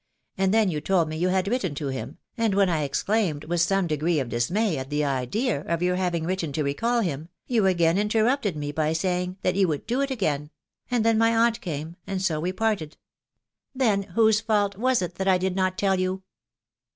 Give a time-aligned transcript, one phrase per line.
[0.21, 0.25] *....
[0.39, 3.43] And then you told me you had written to him, and when I ex claimed,
[3.43, 7.01] with some degree of dismay at the idea of your hat ing written to recall
[7.01, 10.41] him, you again interrupted me by saying that you would do it again..••
[10.89, 12.89] and then my aunt came, and so we parted.
[13.75, 16.23] •••Then whose fault was it that I did not tell you